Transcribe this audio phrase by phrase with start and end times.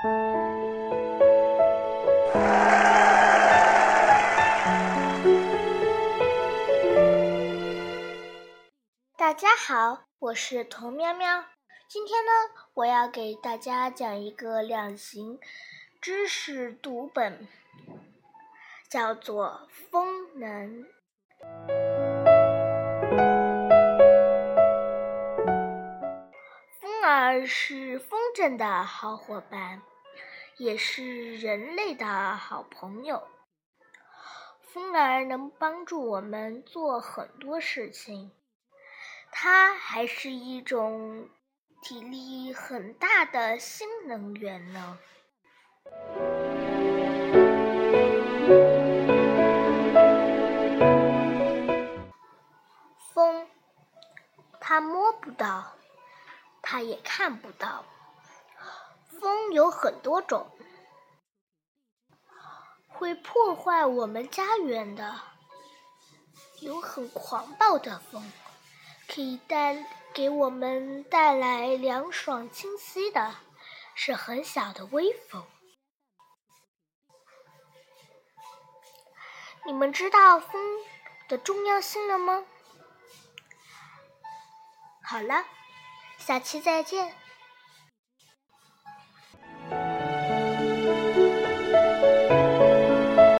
[0.00, 0.04] 大
[9.34, 11.44] 家好，我是童喵喵。
[11.88, 12.30] 今天呢，
[12.74, 15.40] 我要给大家讲一个两型
[16.00, 17.48] 知识读本，
[18.88, 20.86] 叫做《风能》。
[27.46, 29.82] 是风筝的好伙伴，
[30.56, 32.06] 也是人类的
[32.36, 33.26] 好朋友。
[34.62, 38.32] 风儿能帮助我们做很多事情，
[39.30, 41.28] 它还是一种。
[41.80, 44.98] 体力很大的新能源呢。
[53.14, 53.46] 风，
[54.58, 55.72] 它摸不到，
[56.70, 57.82] 他也看不到。
[59.18, 60.50] 风有很多种，
[62.88, 65.18] 会破坏我们家园的，
[66.60, 68.30] 有很狂暴的风，
[69.08, 69.82] 可以带。
[70.14, 73.36] 给我们带来凉爽清晰的，
[73.94, 75.46] 是很小的微风。
[79.64, 80.60] 你们知道风
[81.28, 82.44] 的重要性了吗？
[85.04, 85.44] 好了，
[86.18, 87.27] 下期再见。